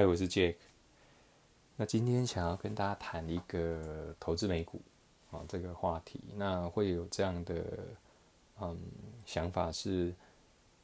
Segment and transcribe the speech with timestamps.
[0.00, 0.54] 嗨，我是 Jack。
[1.76, 4.80] 那今天想要跟大家谈一个投资美股
[5.30, 6.22] 啊这个话题。
[6.36, 7.62] 那会有这样的
[8.62, 8.78] 嗯
[9.26, 10.10] 想法是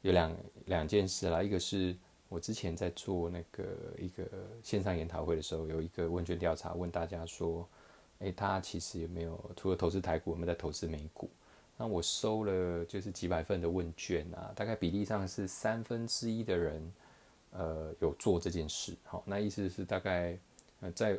[0.03, 0.37] 有两
[0.67, 1.41] 两件事啦。
[1.41, 1.95] 一个是
[2.29, 3.65] 我之前在做那个
[3.97, 4.23] 一个
[4.61, 7.67] 线上研讨会的时候，有一个问卷调查，问大家说，
[8.19, 11.27] 诶，他其实有没有除了投资台股，有没有在投资美股？
[11.75, 16.93] 那我收了就是几百份的问卷啊，大概比例上是三分之一的人。
[17.51, 20.37] 呃，有做这件事，好，那意思是大概，
[20.81, 21.17] 呃，在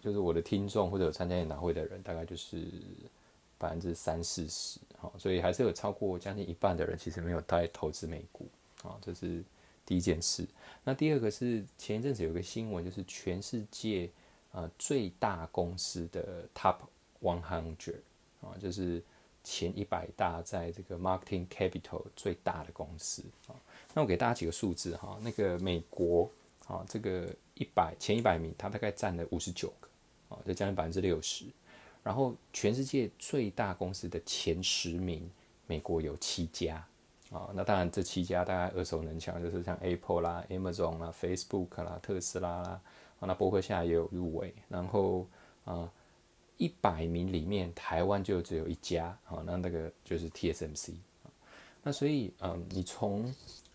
[0.00, 2.68] 就是我的听众或者有参加研讨会的人，大概就是
[3.58, 8.46] 百分之三四十，好，所以还是有超过将近一半的人其实没有在投资美股，
[8.82, 9.42] 啊，这是
[9.86, 10.46] 第一件事。
[10.84, 14.08] 那第二个是前一阵子有个新闻，就是全世界
[14.52, 16.76] 呃最大公司的 Top
[17.22, 18.00] One Hundred，
[18.42, 19.02] 啊，就是
[19.42, 23.56] 前一百大在这个 Marketing Capital 最大的公司，啊。
[23.94, 26.28] 那我给大家几个数字哈，那个美国
[26.66, 29.88] 啊，这个一百前一百名，它大概占了五十九个，
[30.34, 31.46] 啊，就将近百分之六十。
[32.02, 35.30] 然后全世界最大公司的前十名，
[35.66, 36.84] 美国有七家，
[37.30, 42.80] 啊，那当然这七家大概耳熟能详，就是像 Apple 啦、Amazon 啦、Facebook 啦、特斯拉啦，
[43.20, 44.52] 那伯克夏也有入围。
[44.68, 45.26] 然后
[45.64, 45.90] 啊，
[46.58, 50.94] 一百名里面台湾就只有一家，啊，那那个就是 TSMC，
[51.82, 53.32] 那所以嗯，你从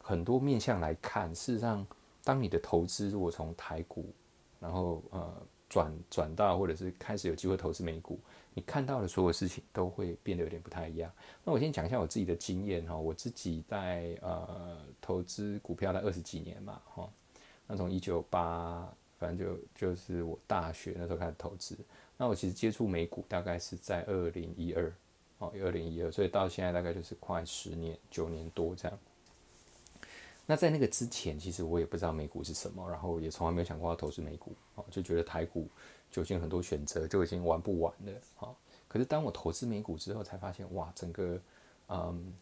[0.10, 1.86] 很多面向来看，事实上，
[2.24, 4.12] 当你的投资如果从台股，
[4.60, 5.32] 然后呃
[5.70, 8.20] 转转到或者是开始有机会投资美股，
[8.56, 11.12] 你看到的所有事情都会变得有点不太一样。
[11.44, 17.08] 那我先讲一下我自己的经验哈，我自己在呃投资股票在二十几年嘛哈，
[17.68, 21.78] 那从一九八反正就就是我大学那时候开始投资，
[22.18, 24.92] 那我其实接触美股大概是在二零一二
[25.38, 29.00] 哦，二零一二，所以到现在大概就是快十年九年多这样。
[30.50, 35.70] 那在那个之前，其实我也不知道美股是什么，然后也从来没有想过要投资美股啊，就觉得台股
[36.10, 38.50] 就已经很多选择，就已经玩不完了啊。
[38.88, 41.40] 可是当我投资美股之后，才发现哇，整个
[41.90, 42.34] 嗯，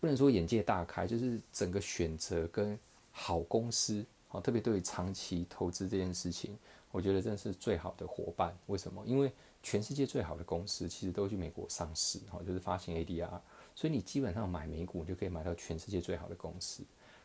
[0.00, 2.78] 不能说眼界大开，就是整个选择跟
[3.10, 6.56] 好公司啊，特别对于长期投资这件事情，
[6.90, 8.56] 我觉得真的是最好的伙伴。
[8.68, 9.04] 为什么？
[9.04, 9.30] 因为
[9.62, 13.28] 全世界最好的公司其实都去美国上市，哈，就是发行 ADR，
[13.74, 16.82] 所以你基本上买美股就可以买到全世界最好的公司。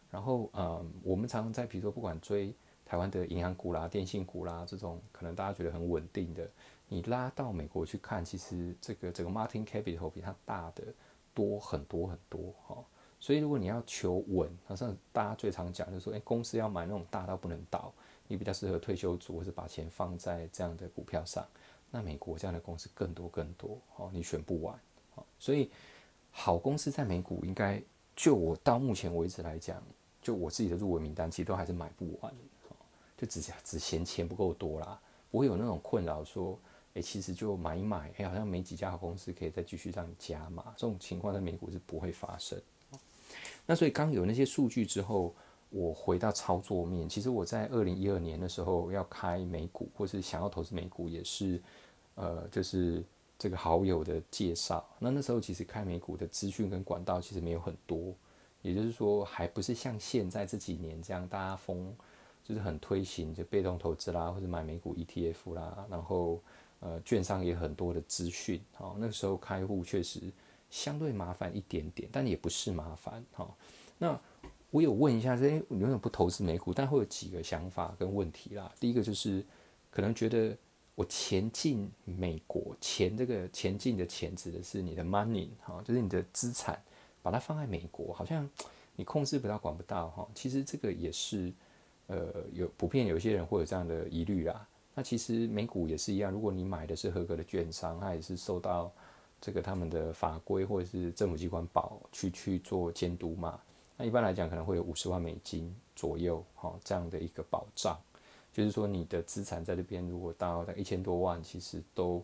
[0.09, 2.53] 然后，呃，我们常常在比如说，不管追
[2.85, 6.49] 台湾的银行股啦、电信股啦这种，可能大家觉得很稳定的，
[6.87, 10.85] 你拉到美国去看，其实这个整个 Martin Capital 比它大的
[11.33, 12.77] 多很多很多哈。
[13.19, 17.93] 所以如果你要求稳，好像大家最常讲就是说，哎，公司要买那种大到不能倒，
[18.27, 21.45] 你比较适合退休族，或是把钱放在这样的股票上。
[21.91, 24.79] 那美国这样的公司更多更多，哦，你选不完，
[25.15, 25.69] 哦，所以
[26.31, 27.81] 好公司在美股应该，
[28.15, 29.83] 就我到目前为止来讲。
[30.27, 32.33] 就我自己的入围名单，其实都还是买不完，
[33.15, 34.99] 就只只嫌钱不够多啦，
[35.31, 36.59] 不会有那种困扰说，
[36.95, 42.61] 哎，其实就买一买，哎，好像没几家好公司可以再继续让你加码，这种情况在美股是不会发生。
[43.65, 45.33] 那所以刚有那些数据之后，
[45.69, 51.63] 我回到操作面，其实我在二零一二年的时候要开美股，或是想要投资美股，也是，
[52.15, 53.01] 呃，就是
[53.39, 54.85] 这个好友的介绍。
[54.99, 58.13] 那那时候其实开美股的资讯跟管道其实没有很多。
[58.61, 61.93] 也就是说，还不是像现在这几年这样，大家疯，
[62.43, 66.41] 就是很推行就被动投资啦，或者买美股 ETF 啦，然后
[66.79, 70.21] 呃，券商也很多的资讯，哈，那个时候开户确实
[70.69, 73.47] 相对麻烦一点点，但也不是麻烦，哈。
[73.97, 74.19] 那
[74.69, 76.73] 我有问一下，这你为什么不投资美股？
[76.73, 78.71] 但会有几个想法跟问题啦。
[78.79, 79.43] 第一个就是
[79.89, 80.55] 可能觉得
[80.93, 86.81] 我前进美国，钱这个前进的钱指的是你的 money，哈，就是你的资产。
[87.21, 88.49] 把它放在美国，好像
[88.95, 90.27] 你控制不到、管不到哈。
[90.33, 91.51] 其实这个也是，
[92.07, 94.67] 呃，有普遍有些人会有这样的疑虑啦。
[94.95, 98.91] 那其实美股也是一样，如果你买的是合格的券商，它也是受到
[99.39, 103.59] 这个他们的法规或者是政府机关保去去做监督嘛。
[103.95, 107.95] 那一般来讲，可能会有五十万美金左右哈这样的一个保障，
[108.51, 112.23] 就是说你的资产在这边如果到一千多万，其实都。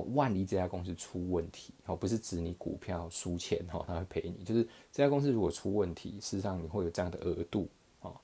[0.00, 4.44] 万一这家公司出问题，哦，不是指你股票输钱，哦，他会赔你。
[4.44, 4.62] 就是
[4.92, 7.68] 这家公司如果出问题，事实上你会有这样的额度，
[8.00, 8.14] 哦，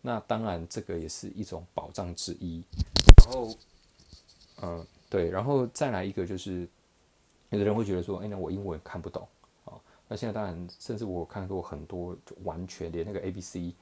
[0.00, 2.62] 那当然这个也是一种保障之一。
[3.24, 3.56] 然后，
[4.62, 6.68] 嗯，对，然后再来一个就是，
[7.50, 9.26] 有的人会觉得说，哎，那我英文看不懂，
[9.64, 13.74] 哦，那现在当然，甚至我看过很多，就完全连那个 A B C。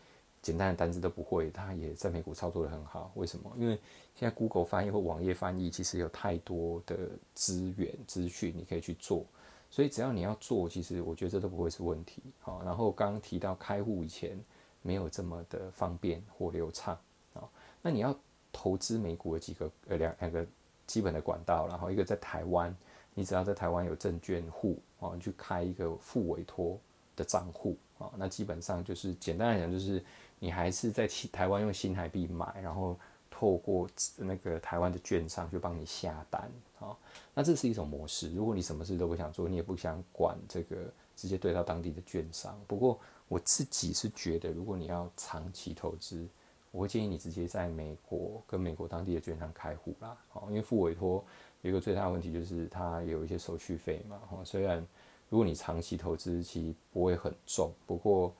[0.42, 3.10] 简单的单词都不会，他也在美股操作的很好。
[3.14, 3.52] 为什么？
[3.56, 3.78] 因为
[4.14, 6.96] 现在 Google 翻译或网页翻译其实有太多的
[7.34, 9.24] 资源资讯你可以去做，
[9.70, 12.22] 所以只要你要做，其实我觉得这都不会是问题。
[12.40, 14.38] 好，然后刚刚提到开户以前
[14.82, 16.98] 没有这么的方便或流畅
[17.34, 17.42] 啊，
[17.82, 18.16] 那你要
[18.52, 20.46] 投资美股的几个呃两两个
[20.86, 22.74] 基本的管道，然后一个在台湾，
[23.14, 26.78] 你只要在台湾有证券户哦，你去开一个副委托
[27.14, 30.02] 的账户啊，那基本上就是简单来讲，就是
[30.38, 32.98] 你还是在台湾用新台币买，然后
[33.30, 36.50] 透过那个台湾的券商去帮你下单
[36.80, 36.96] 啊，
[37.34, 38.32] 那这是一种模式。
[38.34, 40.76] 如果你什么事都不想做，你也不想管这个，
[41.16, 42.58] 直接对到当地的券商。
[42.66, 42.98] 不过
[43.28, 46.26] 我自己是觉得，如果你要长期投资，
[46.70, 50.16] 我会建议你直接在美国跟美国当地的券商开户啦。
[50.32, 51.24] 哦，因为付委托
[51.62, 54.20] 有一个最大的问题就是它有一些手续费嘛。
[54.30, 54.84] 哦，虽然
[55.28, 58.34] 如果你长期投资，其实不会很重，不过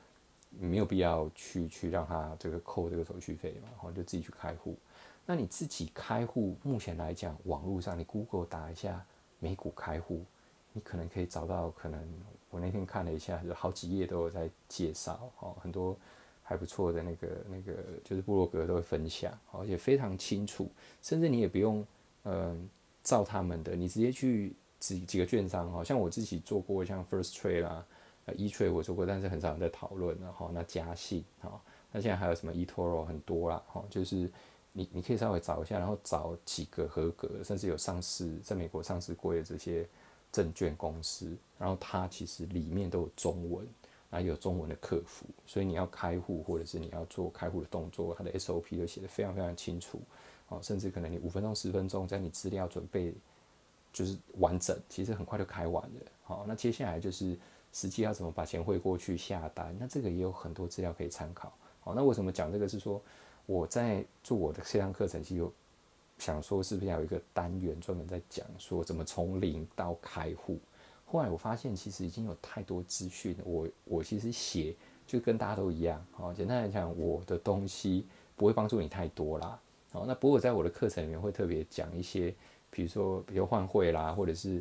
[0.51, 3.69] 没有必要去去让他这个扣这个手续费嘛。
[3.73, 4.77] 然后就自己去开户。
[5.27, 9.05] 那你自己开户，目前来讲，网络上你 Google 打一下
[9.39, 10.25] 美股开户，
[10.73, 12.01] 你可能可以找到可能。
[12.51, 15.95] 我那天看了一下，就好几页都有在介绍，哦，很多
[16.43, 20.67] 还不错的那个那个，就是部落格都会分享，而且非常清楚，
[21.03, 21.87] 甚至你也不用，
[22.25, 22.67] 嗯，
[23.03, 27.85] 照他们的，你直接去几几个券商，哦，像我自己做过，像 First Trade 啦，
[28.29, 31.61] 呃，E Trade 我说过，但是很少人在讨论，然后那嘉信，哈，
[31.91, 34.31] 那现在还有什么 eToro 很多啦，哈，就是
[34.73, 39.89] 你你可以稍微找一下，然后找几个合格，甚至有上市在美国上市过的这些。
[40.31, 43.67] 证券公司，然后它其实里面都有中文，
[44.11, 50.03] 然后有中文的客服，所以你要开户或者是你要做开户的动作，它的 SOP 都写得非常非常清楚，
[50.49, 53.15] 哦，甚至可能你五分钟十分钟，在你资料准备
[53.91, 57.35] 就是完整，其实很快就开完了，好，那接下来就是
[57.73, 63.01] 实际要怎么把钱汇过去下单，那这个也有很多资料可以参考，好，那为什么讲这个是说
[63.47, 65.53] 我在做我的线上课程，其实有。
[66.21, 70.59] 想说是不是要有一个单元专门在讲说怎么从零到开户？
[71.07, 74.75] 后来我发现其实已经有太多资讯，我我其实写
[75.07, 78.05] 就跟大家都一样，好，简单来讲，我的东西
[78.35, 79.57] 不会帮助你太多啦。
[79.93, 82.35] 好，那不过在我的课程里面会特别讲一些，
[82.69, 84.61] 比如说比如换汇啦，或者是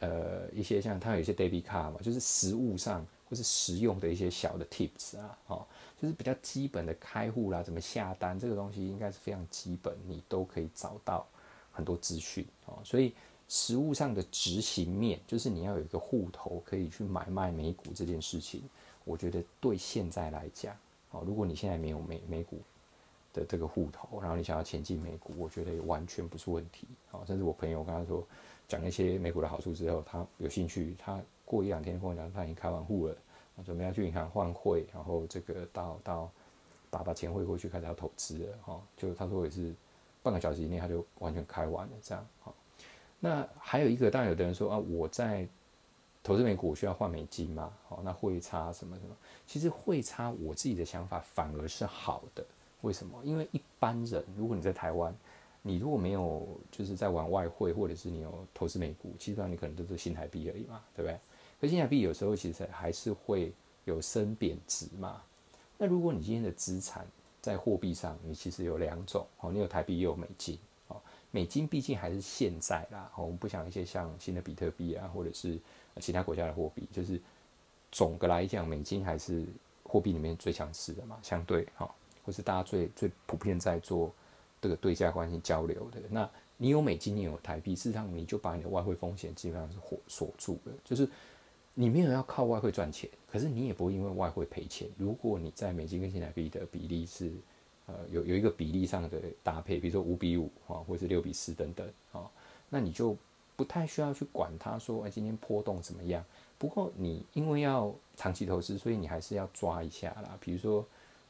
[0.00, 5.68] 呃一些像它有一些 debit card 嘛，就是实物上或是实用的一些小的 tips 啊，好。
[5.98, 11.26] 就是比较基本的开户啦，怎么下单这个东西应该是非常基本，你都可以找到
[11.72, 12.78] 很多资讯哦。
[12.84, 13.14] 所以
[13.48, 18.62] 实物上的执行面，就是你要有一个户头可以去买卖美股这件事情，
[19.04, 20.76] 我觉得对现在来讲
[21.12, 22.60] 哦，如果你现在没有美美股
[23.36, 27.22] 的这个户头，然后你想要前进美股，我觉得也完全不是问题哦。
[27.26, 28.26] 甚至我朋友跟他说
[28.66, 33.14] 讲一些美股的好处之后，他有兴趣，他过一两天跟我讲他已经开完户了。
[33.64, 36.30] 准备要去银行换汇，然后这个到到
[36.90, 38.78] 把把钱汇过去，开始要投资了哈。
[38.98, 39.74] 就他说也是
[40.22, 42.52] 半个小时以内他就完全开完了这样哈。
[43.18, 45.48] 那还有一个，当然有的人说啊，我在
[46.22, 47.72] 投资美股需要换美金嘛？
[47.88, 49.16] 好，那汇差什么什么？
[49.46, 52.44] 其实汇差我自己的想法反而是好的。
[52.86, 53.20] 为什么？
[53.24, 55.12] 因为一般人如果你在台湾，
[55.62, 61.18] 你如果没有就是在玩外汇，或者是你有投资美股，基本上你可能都是新台币而已嘛，对不对？
[61.60, 63.52] 可新台币有时候其实还是会
[63.84, 65.20] 有升贬值嘛。
[65.76, 67.04] 那如果你今天的资产
[67.42, 70.56] 在货币上，你其实有两种哦，你有台币也有美金
[70.86, 70.96] 哦。
[71.32, 75.58] 美金毕竟还是现在啦，我们不想一些像新的比特币啊，或者是
[76.00, 77.20] 其他国家的货币，就是
[77.90, 79.44] 总的来讲，美金还是
[79.82, 81.92] 货币里面最强势的嘛，相对哈，
[82.26, 84.12] 或是大家最最普遍在做
[84.60, 86.00] 这个对价关系交流的。
[86.10, 86.28] 那
[86.58, 91.08] 你有美金，你有台币，事实上你就把你的外汇风险基本上是锁锁住了，就是。
[91.78, 94.88] 你没有要靠外汇赚钱，可是你也不会因为外汇赔钱。
[94.96, 97.30] 如果你在美金跟新台币的比例是，
[97.84, 99.10] 呃，有有一个比例上的
[99.42, 102.30] 搭配，比如说五比五啊，或者是六比四等等啊，
[102.70, 103.14] 那你就
[103.56, 106.24] 不太需要去管它说，哎，今天波动怎么样？
[106.56, 110.34] 不过你因为要长期投资，所以你还是要抓一下啦。
[110.40, 110.82] 比如说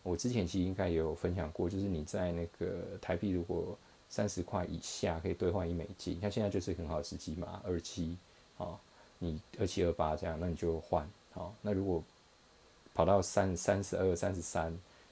[0.07, 3.77] 我之前其实应该也有分享过，就是你在那个台币如果
[4.09, 8.17] 三十块以下可以兑换一美金，像现在就是很好的时机嘛，二七
[8.57, 8.79] 啊。
[9.19, 11.55] 你二七二八这样，那你就换好。
[11.63, 12.05] 那如果
[12.93, 14.71] 跑到三三十二、三十三，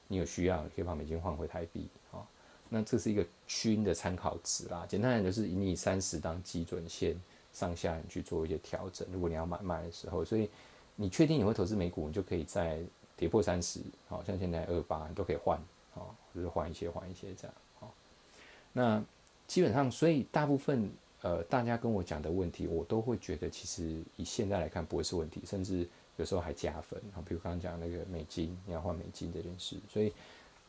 [0.09, 2.29] 你有需要，可以把美金换回台币好，
[2.69, 4.85] 那这是一个均的参考值啦。
[4.87, 7.19] 简单讲就是以你三十当基准线
[7.55, 9.09] 上下，你去做一些调整。
[9.11, 10.51] 如果你要买卖的时候，所以
[10.97, 12.83] 你确定你会投资美股，你就可以在
[13.17, 15.61] 跌破三十，好像现在二八，你都可以换
[15.93, 17.95] 好，就是换一些换一些这样好。
[18.73, 19.03] 那
[19.47, 20.91] 基本上，所以大部分。
[21.25, 27.25] 呃，大家跟我讲的问题，我都会觉得其实以现在来看不会是问题，甚至有时候还加分啊。
[27.27, 30.13] 比如刚刚讲那个美金，你要换美金这件事，所以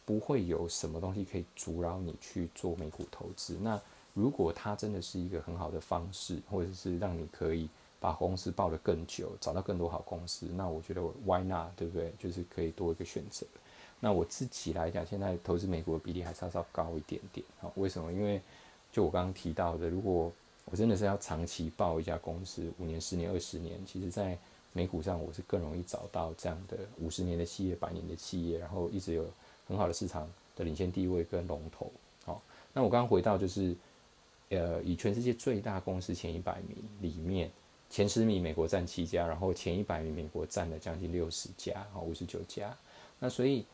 [0.05, 3.57] 不会有什么东西可以阻挠你去做美股投资。
[3.61, 3.77] 那
[4.13, 7.67] 如果它真的是一个很好的方式，或者是让你可以
[7.99, 11.69] 把公司抱得更久，找到更多好公司，那我觉得 Why not？
[11.75, 12.11] 对不对？
[12.19, 13.45] 就是可以多一个选择。
[13.99, 17.45] 那我自己来讲，现在投资美国的比例还稍稍高一点点。
[17.59, 18.11] 好，为什么？
[18.11, 18.41] 因为
[18.91, 20.31] 就我刚刚提到的，如果
[20.65, 24.37] 我真的是要长期抱一家公司，五年、十年、二十年，其实在
[24.73, 29.25] 美股上我是更容易找到这样的五十年的企业、百年的企业，然后一直有
[29.67, 31.91] 很好的市场的领先地位跟龙头。
[32.25, 32.41] 好，
[32.73, 33.75] 那我刚刚回到就是，
[34.49, 37.49] 呃，以全世界最大公司前一百名里面，
[37.89, 42.75] 前十名美国占七家，然后前一百名美国占了将近六十家，啊，五十九家。
[43.19, 43.65] 那所以。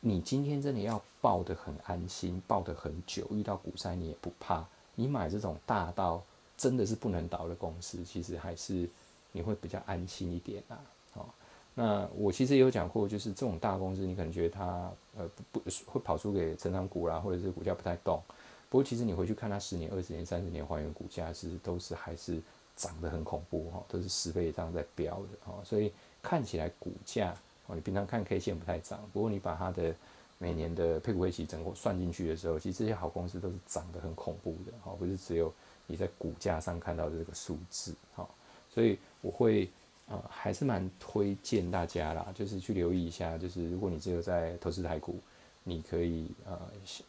[0.00, 4.64] 你今天真的要抱得很安心，抱得很久，遇到股灾你也不怕。
[4.94, 6.22] 你买这种大到
[6.56, 8.88] 真的是不能倒的公司，其实还是
[9.32, 10.78] 你会比较安心一点啊。
[11.10, 11.34] 好，
[11.74, 18.22] 那我其实有讲过，就是这种大公司，你可能觉得它呃不不会跑出给成长股啦，或者是股价不太动。
[18.70, 22.40] 不过其实你回去看它十年、二十年、三十年还原股价，其实都是还是
[22.78, 25.52] 涨得很恐怖哈，都是十倍以上在飙的哈。
[25.62, 25.92] 所以
[26.22, 27.36] 看起来股价。
[27.70, 29.94] 哦，你平常看 K 线不太涨，不过你把它的
[30.38, 35.52] 每年的配股配息整个算进去的时候，其实这些好公司都是涨得很恐怖的，哈，不是只有
[35.86, 38.26] 你在股价上看到的这个数字，哈，
[38.70, 39.68] 所以我会
[40.08, 45.20] 啊，还是蛮推荐大家啦，就是去留意一下，就是如果你只有在投资台股，
[45.62, 46.58] 你可以呃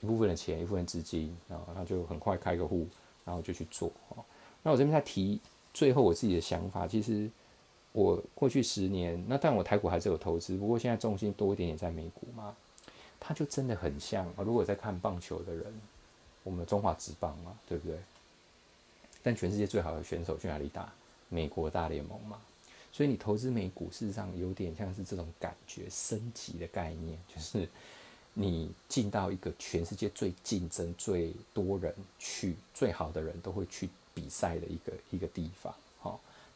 [0.02, 2.86] 一部分的钱，一部分资金，然后那就很快开个户，
[3.24, 4.22] 然后就去做，哈，
[4.62, 5.40] 那我这边再提
[5.80, 7.30] 最后我自己的想法，其实。
[7.92, 12.56] 我过去十年，那但我台股还是有投资，不过现在重心多一点点在美股嘛，
[13.20, 14.44] 它就真的很像啊。
[14.46, 15.66] 如果在看棒球的人，
[16.44, 17.98] 我们中华职棒嘛，对不对？
[19.24, 20.94] 但全世界最好的选手去哪里打？
[21.30, 22.40] 美国大联盟嘛。
[22.92, 27.68] 所以你投资美股，事实上有点像是这种感觉，升级的概念，就是
[28.36, 35.74] 你进到一个全世界最竞争、最多人去、最好的人都会去比赛的一个一个地方。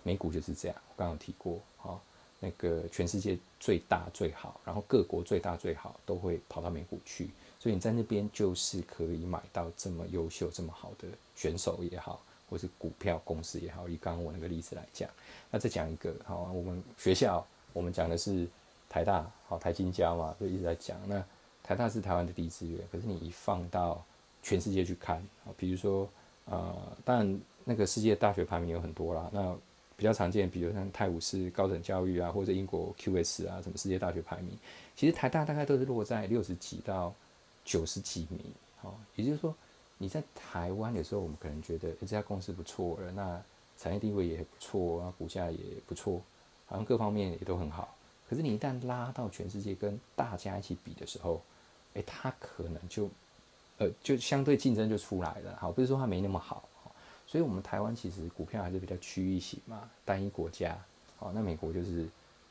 [0.06, 1.98] 美股就是这样，我刚刚提过，哈，
[2.42, 11.08] 那个全世界最大最好，然后各国最大最好都会跑到美股去，所以你在那边就是可以买到这么优秀、这么好的
[11.38, 13.88] 选手也好，或是股票公司也好。
[13.88, 15.10] 以刚刚我那个例子来讲，
[15.50, 18.46] 那再讲一个，好，我们学校我们讲的是
[18.90, 21.00] 台大，好，台金交嘛，就一直在讲。
[21.08, 21.24] 那
[21.64, 24.04] 台大是台湾的第一志愿，可是你一放到
[24.42, 26.10] 全世界去看，啊，比如说，
[26.46, 29.56] 呃，当然那个世界大学排名有很多啦，那
[29.96, 34.58] 比较常见，比如像泰晤士高等教育啊，或者英国 QS 啊，什么世界大学排名，
[34.96, 37.14] 其实台大大概都是落在六十几到
[37.64, 38.40] 九十几名。
[38.82, 39.56] 好，也就是说
[39.98, 43.42] 你在台湾有时候我们可能觉得这家公司不错了，那
[43.78, 46.22] 产业地位也不错啊，股价也不错，
[46.66, 47.96] 好像各方面也都很好。
[48.28, 51.42] 可是你一旦拉到全世界跟大家一起比的时候，
[51.94, 53.10] 诶，它可能就
[53.78, 55.58] 呃就相对竞争就出来了。
[55.60, 56.68] 好，不是说它没那么好。
[57.26, 60.78] 所以，我们台湾其实股票还是比较区域型嘛，单一国家。
[61.18, 62.08] 好，那美国就是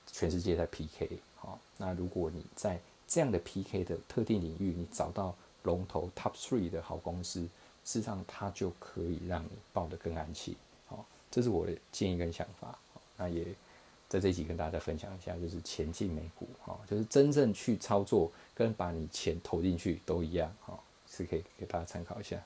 [0.09, 1.19] 全世界在 PK。
[1.37, 10.57] 好，那如果你在这样的 PK 的特定领域，你找到龙头 Top Three 的好公司，事实上它就可以让你抱得更安心。
[10.89, 12.77] 好，这是我的建议跟想法。
[13.17, 13.45] 那也
[14.09, 16.49] 在这一集跟大家分享一下，就是前进美股。
[16.63, 20.53] 好，就是真正去操作跟把你钱投进去都一样。
[20.61, 20.83] 好，
[21.15, 22.43] 是可以给大家参考一下。